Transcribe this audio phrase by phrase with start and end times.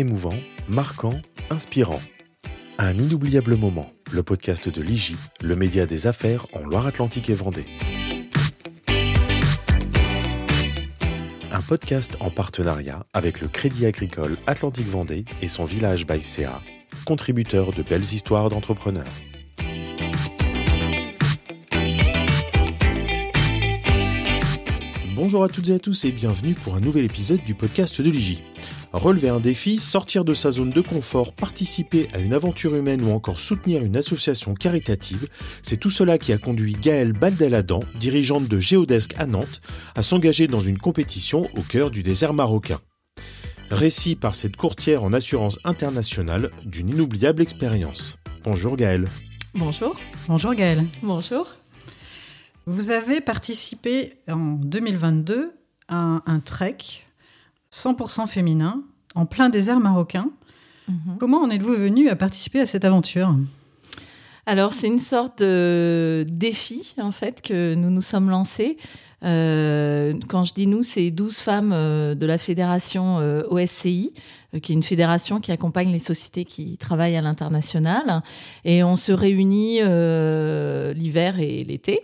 [0.00, 0.34] émouvant,
[0.66, 1.20] marquant,
[1.50, 2.00] inspirant.
[2.78, 7.66] Un inoubliable moment, le podcast de l'IGI, le média des affaires en Loire-Atlantique et Vendée.
[11.52, 16.62] Un podcast en partenariat avec le Crédit Agricole Atlantique Vendée et son village Baïséa,
[17.04, 19.04] contributeur de belles histoires d'entrepreneurs.
[25.22, 28.10] Bonjour à toutes et à tous et bienvenue pour un nouvel épisode du podcast de
[28.10, 28.42] l'IGI.
[28.94, 33.10] Relever un défi, sortir de sa zone de confort, participer à une aventure humaine ou
[33.10, 35.28] encore soutenir une association caritative,
[35.60, 39.60] c'est tout cela qui a conduit Gaëlle Baldeladam, dirigeante de Géodesk à Nantes,
[39.94, 42.80] à s'engager dans une compétition au cœur du désert marocain.
[43.70, 48.16] Récit par cette courtière en assurance internationale d'une inoubliable expérience.
[48.42, 49.06] Bonjour Gaëlle.
[49.54, 50.00] Bonjour.
[50.28, 50.86] Bonjour Gaëlle.
[51.02, 51.46] Bonjour.
[52.70, 55.52] Vous avez participé en 2022
[55.88, 56.76] à un trek
[57.72, 58.84] 100% féminin
[59.16, 60.30] en plein désert marocain.
[60.86, 61.16] Mhm.
[61.18, 63.34] Comment en êtes-vous venu à participer à cette aventure?
[64.46, 68.76] Alors, c'est une sorte de défi, en fait, que nous nous sommes lancés.
[69.24, 74.12] Euh, quand je dis nous, c'est 12 femmes euh, de la fédération euh, OSCI,
[74.62, 78.22] qui est une fédération qui accompagne les sociétés qui travaillent à l'international.
[78.64, 79.80] Et on se réunit
[80.94, 82.02] l'hiver et l'été.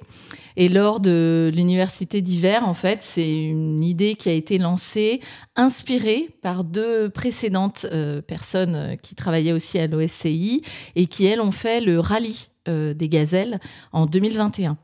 [0.57, 5.21] Et lors de l'université d'hiver, en fait, c'est une idée qui a été lancée,
[5.55, 10.63] inspirée par deux précédentes euh, personnes euh, qui travaillaient aussi à l'OSCI
[10.95, 13.61] et qui, elles, ont fait le rallye euh, des gazelles
[13.93, 14.79] en 2021.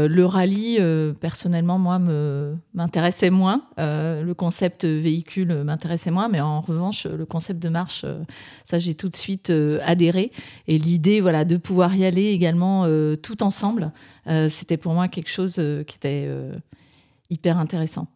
[0.00, 1.98] Euh, le rallye, euh, personnellement, moi,
[2.74, 3.62] m'intéressait moins.
[3.78, 8.04] Euh, le concept véhicule m'intéressait moins, mais en revanche, le concept de marche,
[8.64, 10.32] ça, j'ai tout de suite adhéré.
[10.68, 12.86] Et l'idée, voilà, de pouvoir y aller également
[13.22, 13.92] tout ensemble,
[14.48, 15.54] c'était pour moi quelque chose
[15.86, 16.28] qui était
[17.30, 18.08] hyper intéressant.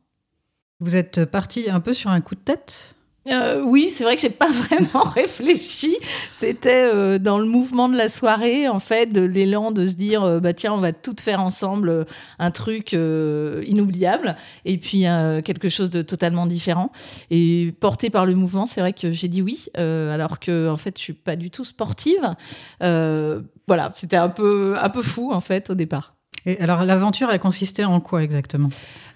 [0.81, 2.95] Vous êtes parti un peu sur un coup de tête?
[3.27, 5.97] Euh, oui, c'est vrai que j'ai pas vraiment réfléchi.
[6.33, 10.23] C'était euh, dans le mouvement de la soirée, en fait, de l'élan de se dire,
[10.25, 12.07] euh, bah tiens, on va tout faire ensemble,
[12.39, 15.05] un truc inoubliable, et puis
[15.45, 16.91] quelque chose de totalement différent.
[17.31, 20.99] Et porté par le mouvement, c'est vrai que j'ai dit oui, alors que en fait,
[20.99, 22.35] je suis pas du tout sportive.
[22.81, 26.13] voilà, c'était un peu un peu fou en fait au départ.
[26.47, 28.69] Et alors l'aventure, elle consistait en quoi exactement?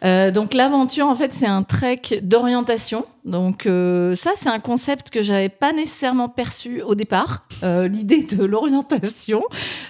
[0.04, 3.04] Euh, donc l'aventure, en fait, c'est un trek d'orientation.
[3.28, 8.22] Donc euh, ça, c'est un concept que j'avais pas nécessairement perçu au départ, euh, l'idée
[8.22, 9.42] de l'orientation,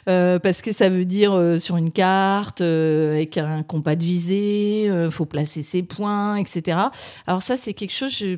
[0.07, 5.63] parce que ça veut dire sur une carte avec un compas de visée, faut placer
[5.63, 6.79] ses points, etc.
[7.27, 8.37] Alors ça, c'est quelque chose, je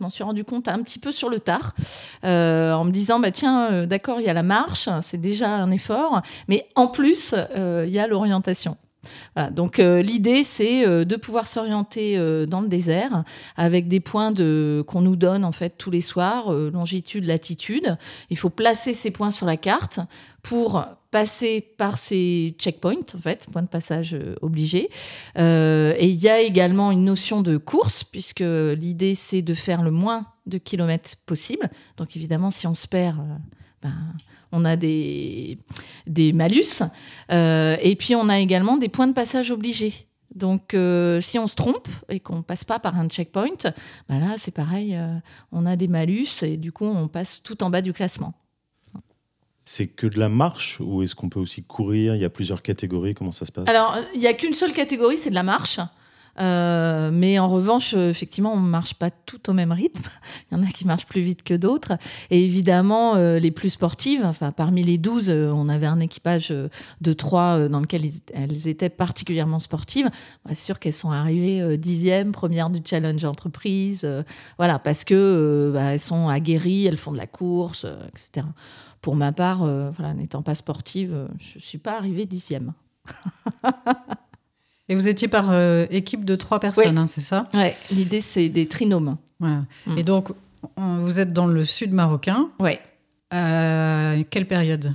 [0.00, 1.74] m'en suis rendu compte un petit peu sur le tard,
[2.22, 6.22] en me disant bah tiens, d'accord, il y a la marche, c'est déjà un effort,
[6.48, 8.76] mais en plus, il y a l'orientation.
[9.52, 13.24] Donc euh, l'idée, c'est euh, de pouvoir s'orienter euh, dans le désert
[13.56, 17.96] avec des points qu'on nous donne en fait tous les soirs, longitude, latitude.
[18.28, 20.00] Il faut placer ces points sur la carte
[20.42, 24.88] pour passer par ces checkpoints, en fait, points de passage obligés.
[25.36, 29.90] et il y a également une notion de course, puisque l'idée, c'est de faire le
[29.90, 31.68] moins de kilomètres possible.
[31.96, 33.18] Donc évidemment, si on se perd,
[33.82, 33.94] ben,
[34.52, 35.58] on a des,
[36.06, 36.82] des malus.
[37.30, 40.06] Euh, et puis, on a également des points de passage obligés.
[40.34, 43.72] Donc, euh, si on se trompe et qu'on passe pas par un checkpoint,
[44.08, 45.16] bah là, c'est pareil, euh,
[45.50, 48.32] on a des malus et du coup, on passe tout en bas du classement.
[49.58, 52.14] C'est que de la marche ou est-ce qu'on peut aussi courir?
[52.14, 53.68] Il y a plusieurs catégories, comment ça se passe?
[53.68, 55.80] Alors, il n'y a qu'une seule catégorie, c'est de la marche.
[56.38, 60.08] Euh, mais en revanche, effectivement, on ne marche pas tout au même rythme.
[60.50, 61.92] Il y en a qui marchent plus vite que d'autres.
[62.30, 66.54] Et évidemment, euh, les plus sportives, enfin, parmi les 12, euh, on avait un équipage
[67.00, 68.02] de trois dans lequel
[68.32, 70.08] elles étaient particulièrement sportives.
[70.48, 74.08] C'est sûr qu'elles sont arrivées dixième, première du challenge entreprise.
[74.58, 78.46] voilà, parce que bah, elles sont aguerries, elles font de la course, etc.
[79.00, 79.58] Pour ma part,
[79.92, 82.72] voilà, n'étant pas sportive, je ne suis pas arrivée dixième.
[84.90, 88.48] Et vous étiez par euh, équipe de trois personnes, hein, c'est ça Oui, l'idée c'est
[88.48, 89.16] des trinômes.
[89.38, 89.62] Voilà.
[89.86, 89.98] Mm.
[89.98, 90.30] Et donc,
[90.76, 92.50] vous êtes dans le sud marocain.
[92.58, 92.72] Oui.
[93.32, 94.92] Euh, quelle période?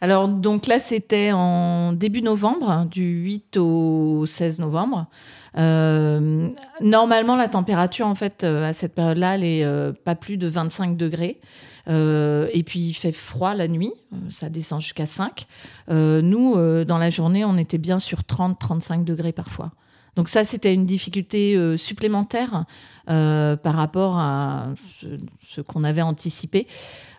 [0.00, 5.06] Alors, donc là, c'était en début novembre, du 8 au 16 novembre.
[5.58, 6.48] Euh,
[6.80, 10.96] normalement, la température, en fait, euh, à cette période-là, elle est pas plus de 25
[10.96, 11.38] degrés.
[11.88, 15.46] Euh, et puis il fait froid la nuit, euh, ça descend jusqu'à 5.
[15.90, 16.54] Euh, nous,
[16.84, 19.72] dans la journée, on était bien sur 30-35 degrés parfois.
[20.16, 22.66] Donc ça, c'était une difficulté supplémentaire
[23.06, 24.68] par rapport à
[25.42, 26.68] ce, qu'on avait anticipé.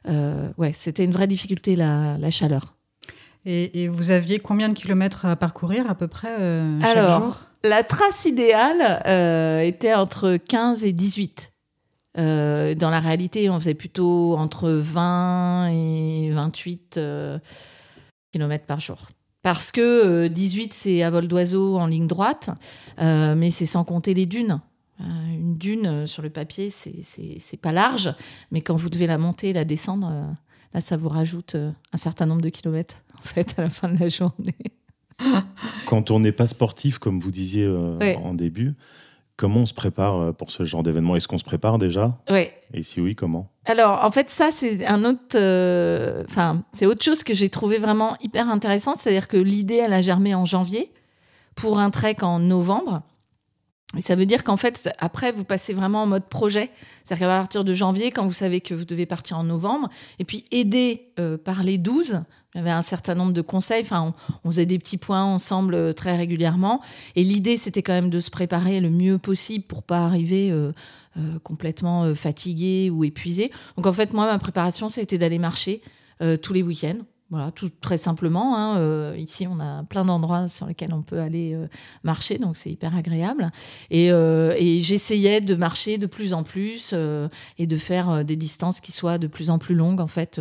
[0.08, 2.76] ouais, c'était une vraie difficulté, la, chaleur.
[3.46, 6.38] Et, vous aviez combien de kilomètres à parcourir à peu près
[6.82, 7.38] chaque Alors, jour?
[7.66, 9.02] La trace idéale
[9.66, 11.55] était entre 15 et 18
[12.16, 17.00] dans la réalité, on faisait plutôt entre 20 et 28
[18.32, 19.10] km par jour.
[19.42, 22.50] Parce que 18, c'est à vol d'oiseau en ligne droite,
[22.98, 24.60] mais c'est sans compter les dunes.
[25.00, 28.14] une dune sur le papier, c'est pas large,
[28.52, 30.36] mais quand vous devez la monter et la descendre,
[30.74, 34.00] là, ça vous rajoute un certain nombre de kilomètres, en fait, à la fin de
[34.00, 34.56] la journée.
[35.88, 38.74] Quand on n'est pas sportif, comme vous disiez euh, en début,
[39.38, 41.16] comment on se prépare euh, pour ce genre d'événement?
[41.16, 42.18] Est-ce qu'on se prépare déjà?
[42.30, 42.48] Oui.
[42.74, 43.50] Et si oui, comment?
[43.66, 47.78] Alors, en fait, ça, c'est un autre, euh, enfin, c'est autre chose que j'ai trouvé
[47.78, 48.96] vraiment hyper intéressant.
[48.96, 50.92] C'est-à-dire que l'idée, elle a germé en janvier
[51.56, 53.02] pour un trek en novembre.
[53.98, 56.70] Et ça veut dire qu'en fait, après, vous passez vraiment en mode projet.
[57.04, 59.90] C'est-à-dire qu'à partir de janvier, quand vous savez que vous devez partir en novembre,
[60.20, 61.14] et puis aider
[61.46, 62.24] par les 12,
[62.56, 63.81] il y avait un certain nombre de conseils.
[63.81, 64.13] Enfin,
[64.46, 66.81] on, faisait des petits points ensemble euh, très régulièrement.
[67.18, 70.72] Et l'idée, c'était quand même de se préparer le mieux possible pour pas arriver euh,
[71.18, 73.52] euh, complètement fatigué ou épuisé.
[73.75, 75.81] Donc, en fait, moi, ma préparation, c'était d'aller marcher
[76.42, 77.00] tous les week-ends.
[77.56, 78.58] Tout très simplement.
[78.58, 81.68] Hein, euh, ici, on a plein d'endroits sur lesquels on peut aller euh,
[82.04, 83.52] marcher, donc c'est hyper agréable.
[83.90, 86.94] Et, euh, et j'essayais de marcher de plus en plus
[87.58, 90.40] et de faire des distances qui soient de plus en plus longues, en fait,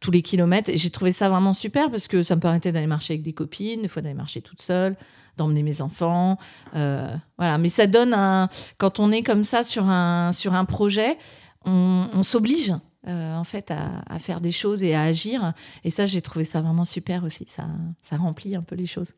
[0.00, 0.70] tous les kilomètres.
[0.70, 3.32] Et j'ai trouvé ça vraiment super parce que ça me permettait d'aller marcher avec des
[3.32, 4.96] copines, des fois d'aller marcher toute seule,
[5.36, 6.38] d'emmener mes enfants.
[6.72, 8.48] voilà, mais ça donne un.
[8.78, 11.16] Quand on est comme ça sur un, sur un projet,
[11.64, 12.72] on s'oblige
[13.06, 15.52] euh, en fait à, faire des choses et à agir.
[15.84, 17.44] Et ça, j'ai trouvé ça vraiment super aussi.
[17.46, 17.66] Ça,
[18.02, 19.14] ça remplit un peu les choses.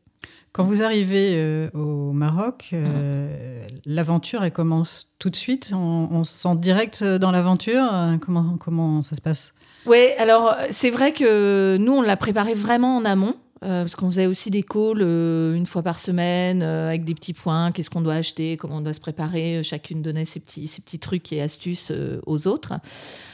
[0.51, 5.73] Quand vous arrivez euh, au Maroc, euh, l'aventure elle commence tout de suite?
[5.73, 7.83] On, se sent direct dans l'aventure?
[8.21, 9.55] Comment comment ça se passe?
[9.87, 13.35] Oui, alors c'est vrai que nous on l'a préparé vraiment en amont.
[13.63, 17.13] Euh, parce qu'on faisait aussi des calls euh, une fois par semaine euh, avec des
[17.13, 19.61] petits points, qu'est-ce qu'on doit acheter, comment on doit se préparer.
[19.61, 21.91] Chacune donnait ses petits, trucs et astuces
[22.25, 22.73] aux autres.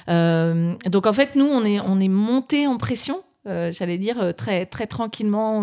[0.07, 3.21] donc en fait, nous, on est, on monté en pression.
[3.45, 5.62] J'allais dire très très tranquillement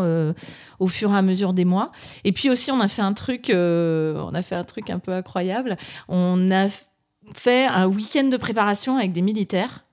[0.79, 1.93] au fur et à mesure des mois.
[2.25, 5.13] Et puis aussi, on a fait un truc, on a fait un truc un peu
[5.13, 5.77] incroyable.
[6.09, 6.69] On a
[7.35, 9.85] fait un week-end de préparation avec des militaires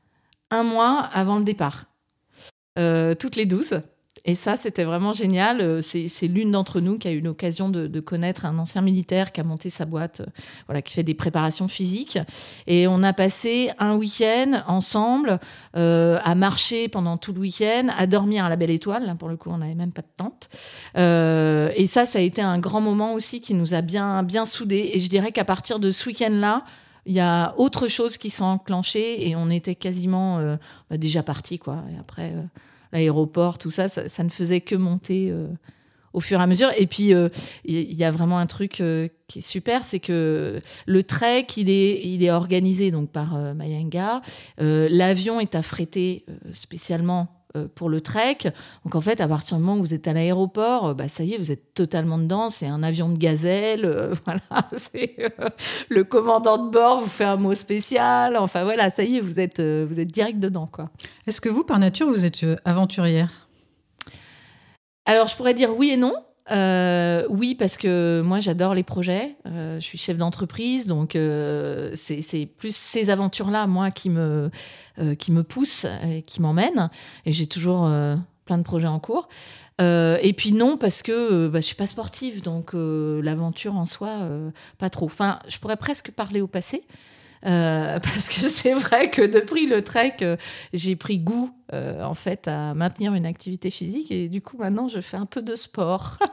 [0.52, 1.86] un mois avant le départ,
[2.76, 3.82] toutes les douze.
[4.26, 5.62] Et ça, c'était vraiment génial.
[5.62, 9.42] Euh, c'est l'une d'entre nous qui a eu l'occasion de, connaître un ancien militaire qui
[9.42, 10.26] a monté sa boîte, euh,
[10.68, 12.20] voilà, qui fait des préparations physiques.
[12.68, 15.40] Et on a passé un week-end ensemble
[15.76, 19.16] euh, à marcher pendant tout le week-end, à dormir à la Belle Étoile.
[19.18, 20.50] Pour le coup, on n'avait même pas de tente.
[20.96, 24.92] et ça, ça a été un grand moment aussi qui nous a bien, bien soudés.
[24.94, 26.66] Et je dirais qu'à partir de ce week-end-là,
[27.08, 30.40] il y a autre chose qui sont enclenchées et on était quasiment
[30.90, 31.84] bah, déjà partis, quoi.
[31.92, 32.34] Et après
[32.92, 35.48] l'aéroport, tout ça, ça, ne faisait que monter euh,
[36.14, 36.70] au fur et à mesure.
[36.78, 37.30] Et puis, euh,
[37.66, 41.70] il y, a vraiment un truc euh, qui est super, c'est que le trek, il
[41.70, 44.22] est, il est organisé donc par Mayanga.
[44.58, 47.41] L'avion est affrété spécialement euh,
[47.76, 48.38] pour le trek.
[48.86, 51.24] Donc en fait, à partir du moment où vous êtes à l'aéroport, euh, bah, ça
[51.24, 52.50] y est, vous êtes totalement dedans.
[52.50, 53.86] C'est un avion de gazelle.
[53.86, 54.42] Euh, voilà,
[54.76, 55.16] c'est
[55.90, 58.38] le commandant de bord vous fait un mot spécial.
[58.38, 60.68] Enfin voilà, ça y est, vous êtes, vous êtes direct dedans.
[60.68, 60.86] quoi.
[61.28, 63.48] Est-ce que vous, par nature, vous êtes aventurière?
[65.06, 66.14] Alors je pourrais dire oui et non.
[66.52, 69.36] Euh, oui, parce que moi j'adore les projets.
[69.46, 74.50] Euh, je suis chef d'entreprise, donc euh, c'est plus ces aventures-là, moi, qui me,
[75.18, 76.90] qui me poussent et qui m'emmènent.
[77.26, 77.90] Et j'ai toujours
[78.46, 79.30] plein de projets en cours.
[79.80, 84.28] et puis non, parce que bah, je suis pas sportive, donc l'aventure en soi,
[84.78, 85.06] pas trop.
[85.06, 86.84] Enfin, je pourrais presque parler au passé.
[87.44, 90.18] Parce que c'est vrai que depuis le trek,
[90.74, 95.00] j'ai pris goût en fait à maintenir une activité physique et du coup maintenant je
[95.00, 96.20] fais un peu de sport.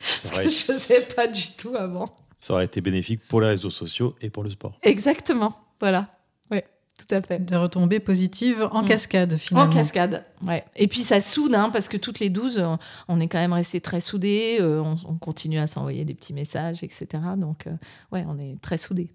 [0.00, 2.14] Ce que je faisais pas du tout avant.
[2.38, 4.76] Ça aurait été bénéfique pour les réseaux sociaux et pour le sport.
[4.82, 6.08] Exactement, voilà.
[6.50, 6.66] Ouais.
[6.98, 7.38] Tout à fait.
[7.38, 8.88] Des retombées positives en mm.
[8.88, 9.70] cascade, finalement.
[9.70, 10.64] En cascade, ouais.
[10.76, 12.64] Et puis ça soude, hein, parce que toutes les 12,
[13.08, 16.82] on est quand même restés très soudés, euh, on, continue à s'envoyer des petits messages,
[16.82, 17.06] etc.
[17.36, 17.72] Donc, euh,
[18.10, 19.10] ouais, on est très soudés.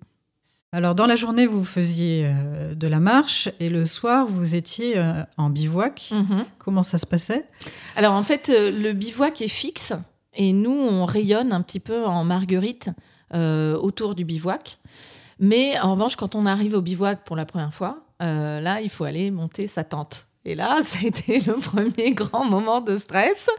[0.72, 4.96] Alors, dans la journée, vous faisiez euh, de la marche et le soir, vous étiez
[5.38, 6.12] en bivouac.
[6.12, 6.46] Mm-hmm.
[6.58, 7.46] Comment ça se passait?
[7.96, 9.94] Alors, en fait, le bivouac est fixe
[10.34, 12.90] et nous, on rayonne un petit peu en marguerite
[13.34, 14.78] autour du bivouac.
[15.40, 18.90] Mais en revanche, quand on arrive au bivouac pour la première fois, euh, là, il
[18.90, 20.27] faut aller monter sa tente.
[20.48, 23.50] Et là, ça a été le premier grand moment de stress.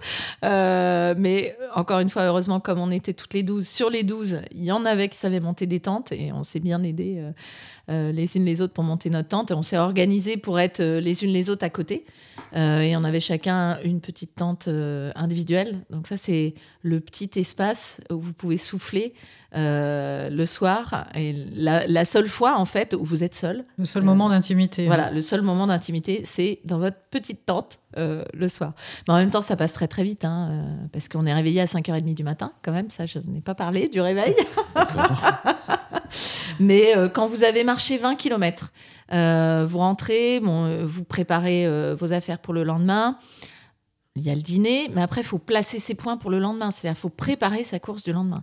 [0.44, 4.40] Euh, mais encore une fois, heureusement, comme on était toutes les 12, sur les 12,
[4.52, 7.32] il y en avait qui savaient monter des tentes et on s'est bien aidés euh,
[7.90, 9.50] euh, les unes les autres pour monter notre tente.
[9.50, 12.04] Et on s'est organisé pour être les unes les autres à côté.
[12.54, 15.80] et on avait chacun une petite tente individuelle.
[15.90, 19.12] Donc ça, c'est le petit espace où vous pouvez souffler
[19.52, 21.06] le soir.
[21.14, 23.64] Et la, seule fois, en fait, où vous êtes seul.
[23.78, 24.86] Le seul moment d'intimité.
[24.86, 28.72] Voilà, le seul moment d'intimité, c'est dans votre petite tente euh, le soir.
[29.06, 31.66] Mais en même temps, ça passerait très vite, hein, euh, parce qu'on est réveillé à
[31.66, 34.34] 5h30 du matin, quand même, ça, je n'ai pas parlé du réveil.
[36.60, 38.72] Mais euh, quand vous avez marché 20 km,
[39.10, 43.18] vous rentrez, bon, vous préparez vos affaires pour le lendemain.
[44.16, 46.72] Il y a le dîner, mais après, il faut placer ses points pour le lendemain.
[46.72, 48.42] C'est-à-dire, il faut préparer sa course du lendemain.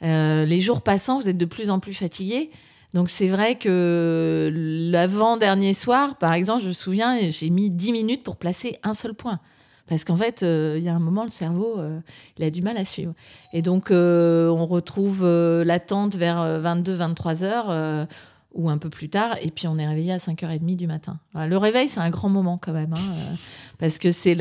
[0.00, 2.50] les jours passant, vous êtes de plus en plus fatigué.
[2.94, 4.50] Donc c'est vrai que
[4.90, 9.14] l'avant-dernier soir, par exemple, je me souviens, j'ai mis 10 minutes pour placer un seul
[9.14, 9.40] point.
[9.88, 11.98] Parce qu'en fait, euh, il y a un moment, le cerveau, euh,
[12.38, 13.14] il a du mal à suivre.
[13.52, 15.26] Et donc, euh, on retrouve
[15.64, 18.06] l'attente vers 22-23 heures
[18.54, 21.18] ou un peu plus tard, et puis on est réveillé à 5h30 du matin.
[21.34, 23.34] le réveil, c'est un grand moment quand même, hein,
[23.78, 24.40] parce que c'est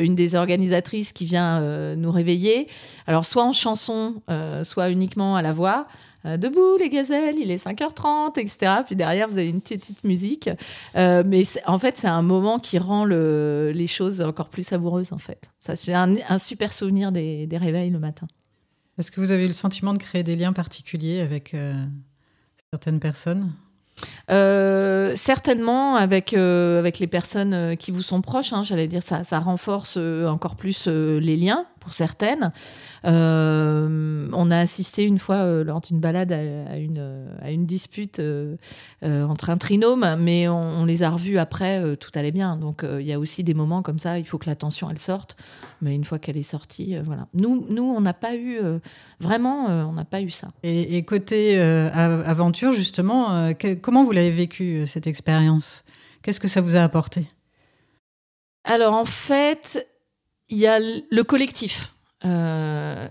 [0.00, 2.68] une des organisatrices qui vient nous réveiller.
[3.06, 4.22] Alors, soit en chanson,
[4.62, 5.86] soit uniquement à la voix.
[6.26, 8.82] Euh, debout les gazelles, il est 5h30, etc.
[8.84, 10.50] Puis derrière, vous avez une petite, musique.
[10.96, 15.18] Euh, mais en fait, c'est un moment qui rend les choses encore plus savoureuses, en
[15.18, 15.44] fait.
[15.58, 18.26] Ça, c'est un, super souvenir des, réveils le matin.
[18.98, 21.72] Est-ce que vous avez eu le sentiment de créer des liens particuliers avec euh,
[22.72, 23.52] certaines personnes?
[24.28, 29.96] Certainement avec, avec les personnes qui vous sont proches, hein, j'allais dire ça, ça renforce
[29.96, 32.52] encore plus les liens pour certaines.
[33.06, 38.18] Euh, on a assisté une fois euh, lors d'une balade à, une, à une dispute
[38.18, 38.56] euh,
[39.02, 42.56] entre un trinôme, mais on, les a revus après, tout allait bien.
[42.56, 44.98] Donc il y a aussi des moments comme ça, il faut que la tension elle
[44.98, 45.34] sorte,
[45.80, 47.26] mais une fois qu'elle est sortie, voilà.
[47.32, 48.58] Nous, nous on n'a pas eu,
[49.18, 50.48] vraiment, on n'a pas eu ça.
[50.62, 55.84] Et, côté aventure, justement, comment vous l'avez vécu cette expérience?
[56.20, 57.26] Qu'est-ce que ça vous a apporté?
[58.64, 59.86] Alors en fait,
[60.50, 61.94] il y a le collectif.
[62.24, 63.08] Euh,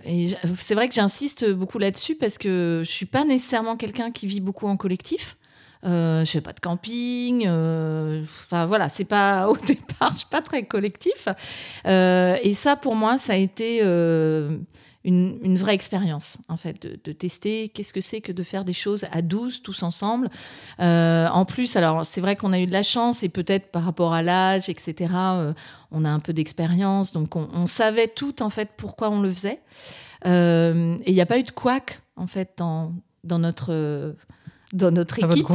[0.58, 4.42] c'est vrai que j'insiste beaucoup là-dessus parce que je suis pas nécessairement quelqu'un qui vit
[4.42, 5.38] beaucoup en collectif.
[5.86, 7.46] Euh, je fais pas de camping.
[7.48, 11.28] Euh, enfin voilà, c'est pas au départ, je suis pas très collectif.
[11.86, 13.82] Euh, et ça, pour moi, ça a été
[15.08, 19.06] une, vraie expérience, en fait, de, tester qu'est-ce que c'est que de faire des choses
[19.14, 20.30] à 12, tous ensemble.
[20.82, 23.84] Euh, en plus, alors, c'est vrai qu'on a eu de la chance, et peut-être par
[23.84, 25.54] rapport à l'âge, etc., euh,
[25.92, 29.62] on a un peu d'expérience, donc on, savait tout, en fait, pourquoi on le faisait.
[30.26, 34.14] Euh, et il n'y a pas eu de couac, en fait, dans, dans notre
[34.74, 35.48] dans notre équipe.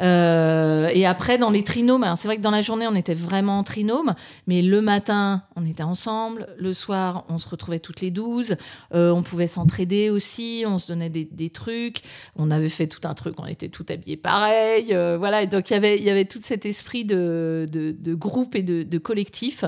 [0.00, 3.58] Euh, et après, dans les trinômes, c'est vrai que dans la journée, on était vraiment
[3.58, 4.14] en trinôme,
[4.46, 6.48] mais le matin, on était ensemble.
[6.58, 8.56] Le soir, on se retrouvait toutes les douze.
[8.94, 12.00] Euh, on pouvait s'entraider aussi, on se donnait des, trucs.
[12.36, 14.92] On avait fait tout un truc, on était tout habillés pareil.
[14.92, 18.82] Euh, voilà, donc y il y avait tout cet esprit de, de, groupe et de,
[18.82, 19.64] de collectif.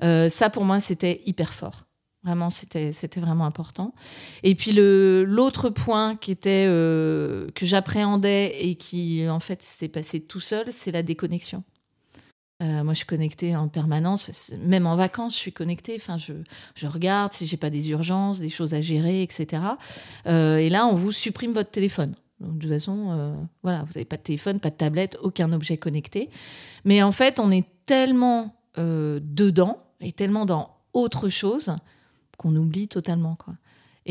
[0.00, 1.87] ça, pour moi, c'était hyper fort.
[2.28, 3.94] Vraiment, c'était, vraiment important.
[4.42, 10.20] Et puis l'autre point qui était, euh, que j'appréhendais et qui en fait s'est passé
[10.20, 11.64] tout seul, c'est la déconnexion.
[12.62, 15.96] Euh, moi, je suis connectée en permanence, même en vacances, je suis connectée.
[15.96, 16.34] Enfin, je,
[16.74, 19.62] je regarde si j'ai pas des urgences, des choses à gérer, etc.
[20.26, 22.14] Euh, et là, on vous supprime votre téléphone.
[22.40, 26.28] de toute façon, voilà, vous n'avez pas de téléphone, pas de tablette, aucun objet connecté.
[26.84, 31.74] Mais en fait, on est tellement dedans et tellement dans autre chose
[32.38, 33.36] qu'on oublie totalement.
[33.36, 33.54] Quoi.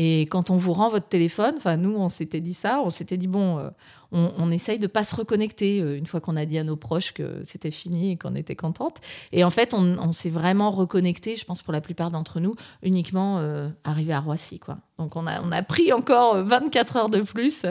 [0.00, 3.26] Et quand on vous rend votre téléphone, nous on s'était dit ça, on s'était dit
[3.26, 3.68] bon, euh,
[4.12, 7.12] on, essaye de pas se reconnecter euh, une fois qu'on a dit à nos proches
[7.12, 8.98] que c'était fini et qu'on était contente.
[9.32, 12.54] Et en fait, on, s'est vraiment reconnecté, je pense pour la plupart d'entre nous,
[12.84, 14.78] uniquement euh, arrivé à Roissy, quoi.
[15.00, 17.66] Donc on a on a pris encore 24 heures de plus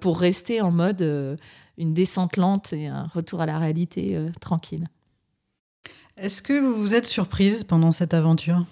[0.00, 1.38] pour rester en mode
[1.78, 4.88] une descente lente et un retour à la réalité tranquille.
[6.18, 8.64] Est-ce que vous vous êtes surprise pendant cette aventure?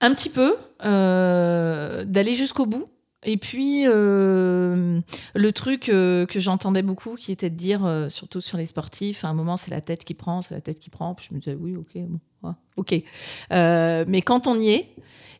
[0.00, 2.88] Un petit peu, euh, d'aller jusqu'au bout.
[3.22, 4.98] Et puis, euh,
[5.34, 9.28] le truc euh, que j'entendais beaucoup, qui était de dire, surtout sur les sportifs, à
[9.28, 11.14] un moment, c'est la tête qui prend, c'est la tête qui prend.
[11.14, 12.02] Puis je me disais, oui, ok,
[12.42, 13.02] bon, ok.
[13.50, 14.88] mais quand on y est,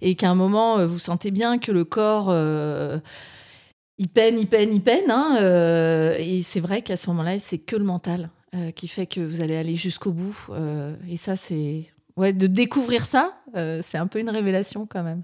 [0.03, 2.35] et qu'à un moment, vous sentez bien que le corps
[3.99, 5.11] il peine, il peine, il peine.
[5.11, 5.37] Hein,
[6.19, 8.29] et c'est vrai qu'à ce moment-là, c'est que le mental
[8.75, 10.51] qui fait que vous allez aller jusqu'au bout.
[11.09, 11.87] et ça, c'est
[12.17, 15.23] ouais, de découvrir ça, euh, c'est un peu une révélation quand même.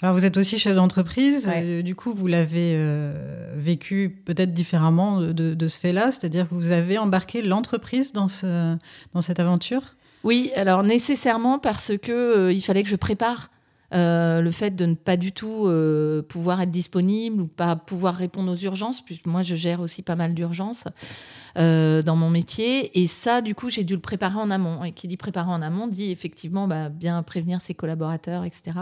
[0.00, 5.20] Alors vous êtes aussi chef d'entreprise, euh, du coup vous l'avez euh, vécu peut-être différemment
[5.20, 8.76] de, ce fait-là, c'est-à-dire que vous avez embarqué l'entreprise dans, ce,
[9.12, 9.96] dans cette aventure?
[10.22, 13.50] Oui, alors nécessairement parce que euh, il fallait que je prépare
[13.90, 15.66] le fait de ne pas du tout
[16.28, 20.14] pouvoir être disponible ou pas pouvoir répondre aux urgences, puisque moi je gère aussi pas
[20.14, 20.84] mal d'urgences.
[21.56, 23.00] Euh, dans mon métier.
[23.00, 24.84] Et ça, du coup, j'ai dû le préparer en amont.
[24.84, 28.72] Et qui dit préparer en amont dit effectivement bah, bien prévenir ses collaborateurs, etc.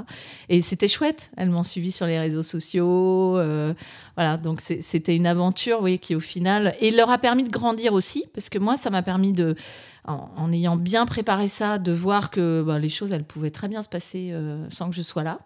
[0.49, 1.31] Et c'était chouette.
[1.37, 3.39] Elles m'ont suivi sur les réseaux sociaux.
[3.39, 3.75] Euh,
[4.17, 7.93] voilà, donc c'était une aventure, oui, qui au final et leur a permis de grandir
[7.93, 9.55] aussi, parce que moi, ça m'a permis de
[10.05, 13.83] en, ayant bien préparé ça, de voir que bah, les choses, elles pouvaient très bien
[13.83, 15.41] se passer euh, sans que je sois là.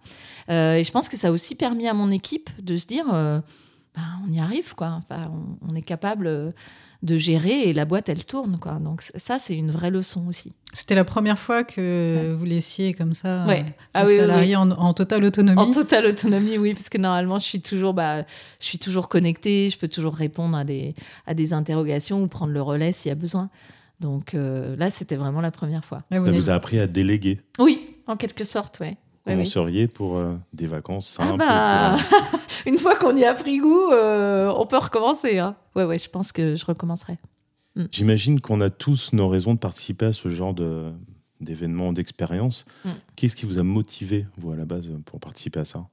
[0.49, 4.03] et je pense que ça a aussi permis à mon équipe de se dire, bah,
[4.27, 4.99] on y arrive, quoi.
[4.99, 6.53] Enfin, on, on est capable
[7.03, 8.75] de gérer et la boîte elle tourne quoi.
[8.75, 10.53] Donc ça c'est une vraie leçon aussi.
[10.73, 13.65] C'était la première fois que vous laissiez comme ça ouais.
[13.95, 15.61] ah, salarié En, totale autonomie?
[15.61, 18.23] En totale autonomie oui parce que normalement je suis toujours bah
[18.61, 20.95] je suis toujours connectée, je peux toujours répondre à des
[21.27, 23.51] à des interrogations ou prendre le relais s'il y a besoin.
[24.01, 26.03] Donc euh, là c'était vraiment la première fois.
[26.11, 27.41] ça vous a appris à déléguer.
[27.59, 28.97] Oui en quelque sorte ouais.
[29.27, 31.97] Comment seriez pour euh, des vacances ah simples bah,
[32.67, 35.39] Une fois qu'on y a pris goût, euh, on peut recommencer.
[35.39, 35.57] Hein.
[35.77, 37.19] Ouais, ouais, je pense que je recommencerai.
[37.77, 37.85] Mm.
[37.93, 40.91] J'imagine qu'on a tous nos raisons de participer à ce genre de,
[41.41, 42.65] d'événements, d'expériences.
[42.85, 42.91] Mm.
[43.17, 45.87] Qu'est-ce qui vous a motivé, vous, à la base, pour participer à ça?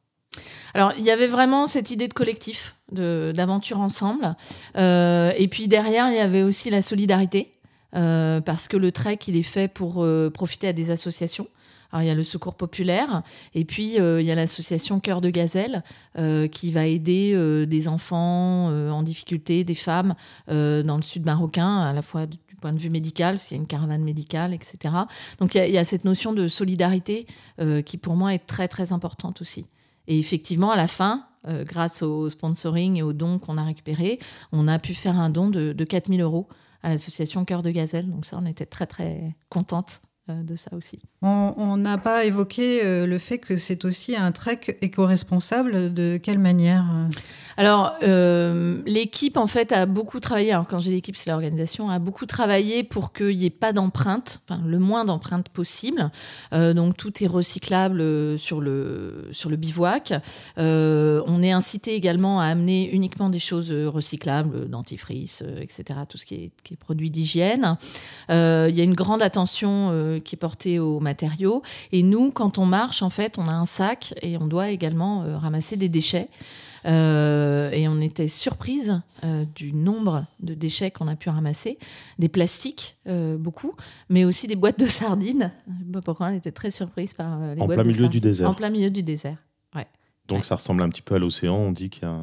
[0.74, 4.36] Alors, il y avait vraiment cette idée de collectif, de, d'aventure ensemble.
[4.78, 7.52] Euh, et puis derrière, il y avait aussi la solidarité,
[7.98, 11.48] parce que le trek, il est fait pour profiter à des associations.
[11.92, 13.24] Alors, il y a le Secours populaire
[13.54, 15.84] et puis euh, il y a l'association Cœur de Gazelle
[16.18, 20.16] euh, qui va aider euh, des enfants en difficulté, des femmes
[20.48, 23.62] dans le sud marocain, à la fois du point de vue médical, s'il y a
[23.62, 24.94] une caravane médicale, etc.
[25.40, 27.28] Donc il y, a, cette notion de solidarité
[27.86, 29.68] qui pour moi est très très importante aussi.
[30.08, 34.20] Et effectivement, à la fin, grâce au sponsoring et aux dons qu'on a récupérés,
[34.52, 36.48] on a pu faire un don de, de 4000 euros
[36.88, 38.10] à l'association Cœur de Gazelle.
[38.10, 41.00] Donc ça, on était très très contente euh, de ça aussi.
[41.22, 45.94] On n'a pas évoqué euh, le fait que c'est aussi un trek éco-responsable.
[45.94, 46.86] De quelle manière
[47.58, 50.52] alors, euh, l'équipe, en fait, a beaucoup travaillé.
[50.52, 54.42] Alors, quand j'ai l'équipe, c'est l'organisation, a beaucoup travaillé pour qu'il n'y ait pas d'empreinte,
[54.48, 56.12] enfin, le moins d'empreintes possible.
[56.54, 60.14] Euh, donc, tout est recyclable euh, sur le, sur le bivouac.
[60.58, 66.36] on est incité également à amener uniquement des choses recyclables, dentifrice, etc., tout ce qui
[66.36, 67.78] est, qui est produit d'hygiène.
[68.30, 68.36] Il
[68.76, 71.64] y a une grande attention qui est portée aux matériaux.
[71.92, 75.24] Et nous, quand on marche, en fait, on a un sac et on doit également
[75.40, 76.30] ramasser des déchets.
[76.88, 81.78] Euh, et on était surprise euh, du nombre de déchets qu'on a pu ramasser,
[82.18, 83.76] des plastiques, euh, beaucoup,
[84.10, 85.52] mais aussi des boîtes de sardines.
[85.68, 88.20] Je sais pas pourquoi on était très surprise par les en boîtes plein milieu du
[88.20, 88.50] désert.
[88.50, 89.38] En plein milieu du désert.
[89.76, 89.88] Ouais.
[90.28, 91.56] Donc ça ressemble un petit peu à l'océan.
[91.56, 92.22] On dit qu'il y a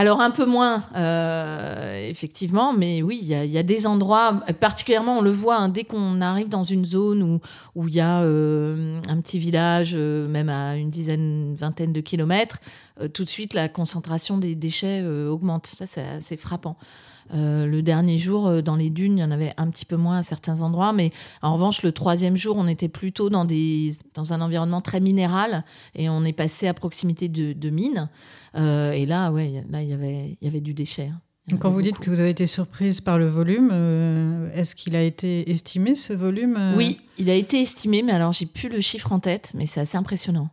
[0.00, 5.22] alors un peu moins, euh, effectivement, mais oui, il y, a des endroits, particulièrement on
[5.22, 7.40] le voit hein, dès qu'on arrive dans une zone où
[7.74, 12.00] où il y a euh, un petit village, euh, même à une dizaine, vingtaine de
[12.00, 12.60] kilomètres,
[13.12, 15.66] tout de suite la concentration des déchets augmente.
[15.66, 16.76] Ça, c'est assez frappant.
[17.32, 20.22] Le dernier jour, dans les dunes, il y en avait un petit peu moins à
[20.22, 21.12] certains endroits, mais
[21.42, 25.64] en revanche, le troisième jour, on était plutôt dans, des, dans un environnement très minéral
[25.94, 28.08] et on est passé à proximité de, de mines.
[28.54, 31.10] Euh, et là, ouais, là, il y avait, il y avait du déchet.
[31.12, 31.56] Hein.
[31.60, 35.02] Quand vous dites que vous avez été surprise par le volume, euh, est-ce qu'il a
[35.02, 38.82] été estimé ce volume euh Oui, il a été estimé, mais alors j'ai plus le
[38.82, 40.50] chiffre en tête, mais c'est assez impressionnant.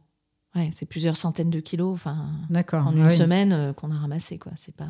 [0.56, 2.30] Ouais, c'est plusieurs centaines de kilos, enfin,
[2.72, 4.54] en une semaine qu'on a ramassé, quoi.
[4.56, 4.88] C'est pas,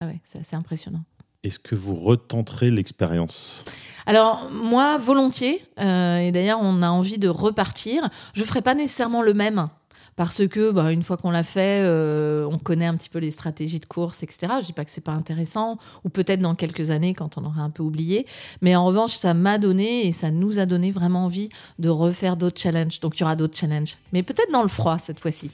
[0.00, 1.04] ah ouais, c'est assez impressionnant.
[1.42, 3.64] Est-ce que vous retenterez l'expérience?
[4.06, 5.64] Alors moi, volontiers.
[5.78, 8.08] et d'ailleurs, on a envie de repartir.
[8.32, 9.68] Je ferai pas nécessairement le même
[10.16, 13.30] parce que bah, une fois qu'on l'a fait, euh, on connaît un petit peu les
[13.30, 14.54] stratégies de course, etc.
[14.60, 17.62] Je dis pas que c'est pas intéressant, ou peut-être dans quelques années quand on aura
[17.62, 18.26] un peu oublié.
[18.62, 22.36] Mais en revanche, ça m'a donné et ça nous a donné vraiment envie de refaire
[22.36, 23.00] d'autres challenges.
[23.00, 25.50] Donc il y aura d'autres challenges, mais peut-être dans le froid cette fois-ci.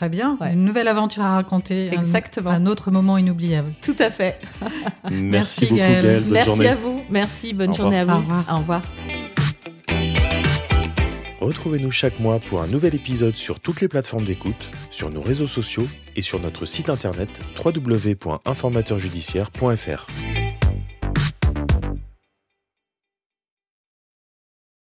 [0.00, 1.92] Très bien, une nouvelle aventure à raconter.
[1.92, 2.48] Exactement.
[2.48, 3.74] Un, autre moment inoubliable.
[3.82, 4.40] Tout à fait.
[5.12, 6.22] Merci, beaucoup, Gaëlle.
[6.26, 7.02] Merci à vous.
[7.10, 7.52] Merci.
[7.52, 8.14] Bonne journée à vous.
[8.14, 8.44] Au revoir.
[8.50, 8.82] Au revoir.
[11.42, 15.46] Retrouvez-nous chaque mois pour un nouvel épisode sur toutes les plateformes d'écoute, sur nos réseaux
[15.46, 15.86] sociaux
[16.16, 20.06] et sur notre site internet www.informateurjudiciaire.fr.